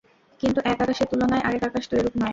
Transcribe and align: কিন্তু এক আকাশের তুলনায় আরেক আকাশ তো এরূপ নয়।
কিন্তু 0.41 0.59
এক 0.65 0.77
আকাশের 0.81 1.07
তুলনায় 1.07 1.41
আরেক 1.41 1.63
আকাশ 1.63 1.83
তো 1.89 1.93
এরূপ 1.97 2.15
নয়। 2.15 2.29